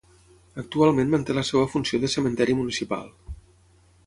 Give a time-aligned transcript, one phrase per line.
[0.61, 3.13] Actualment manté la seva funció de cementiri municipal.